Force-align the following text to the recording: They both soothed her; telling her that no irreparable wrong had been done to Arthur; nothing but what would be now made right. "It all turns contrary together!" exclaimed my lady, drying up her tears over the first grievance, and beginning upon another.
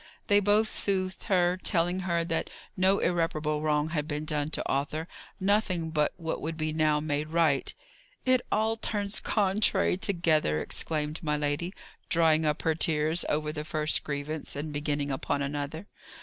They 0.25 0.39
both 0.39 0.67
soothed 0.67 1.25
her; 1.25 1.59
telling 1.63 1.99
her 1.99 2.23
that 2.25 2.49
no 2.75 2.97
irreparable 2.97 3.61
wrong 3.61 3.89
had 3.89 4.07
been 4.07 4.25
done 4.25 4.49
to 4.49 4.67
Arthur; 4.67 5.07
nothing 5.39 5.91
but 5.91 6.11
what 6.17 6.41
would 6.41 6.57
be 6.57 6.73
now 6.73 6.99
made 6.99 7.27
right. 7.27 7.71
"It 8.25 8.41
all 8.51 8.77
turns 8.77 9.19
contrary 9.19 9.97
together!" 9.97 10.59
exclaimed 10.59 11.21
my 11.21 11.37
lady, 11.37 11.71
drying 12.09 12.47
up 12.47 12.63
her 12.63 12.73
tears 12.73 13.25
over 13.29 13.51
the 13.51 13.63
first 13.63 14.03
grievance, 14.03 14.55
and 14.55 14.73
beginning 14.73 15.11
upon 15.11 15.43
another. 15.43 15.85